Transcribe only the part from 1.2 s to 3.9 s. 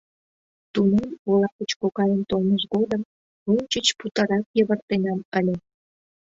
ола гыч кокайын толмыж годым, ончыч